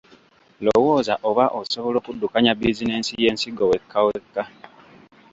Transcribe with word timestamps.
Lowooza 0.63 1.13
oba 1.29 1.45
osobola 1.59 1.97
okuddukanya 1.99 2.51
bizinensi 2.59 3.11
y’ensigo 3.23 3.63
wekkawekka. 3.71 4.43